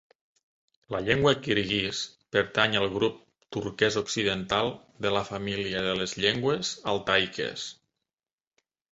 La 0.93 0.99
llengua 1.07 1.31
kirguís 1.47 1.97
pertany 2.35 2.77
al 2.79 2.85
grup 2.95 3.19
turquès 3.57 3.97
occidental 4.01 4.71
de 5.07 5.11
la 5.17 5.21
família 5.27 5.83
de 5.89 5.93
les 5.99 6.15
llengües 6.25 6.73
altaiques. 6.95 7.67